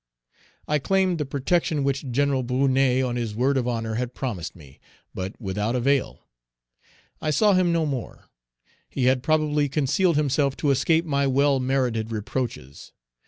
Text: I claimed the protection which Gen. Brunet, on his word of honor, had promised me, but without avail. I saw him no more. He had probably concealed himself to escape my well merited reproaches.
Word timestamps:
I 0.67 0.79
claimed 0.79 1.19
the 1.19 1.27
protection 1.27 1.83
which 1.83 2.09
Gen. 2.09 2.41
Brunet, 2.47 3.03
on 3.03 3.17
his 3.17 3.35
word 3.35 3.55
of 3.55 3.67
honor, 3.67 3.93
had 4.01 4.15
promised 4.15 4.55
me, 4.55 4.79
but 5.13 5.39
without 5.39 5.75
avail. 5.75 6.23
I 7.21 7.29
saw 7.29 7.53
him 7.53 7.71
no 7.71 7.85
more. 7.85 8.25
He 8.89 9.05
had 9.05 9.21
probably 9.21 9.69
concealed 9.69 10.15
himself 10.15 10.57
to 10.57 10.71
escape 10.71 11.05
my 11.05 11.27
well 11.27 11.59
merited 11.59 12.11
reproaches. 12.11 12.93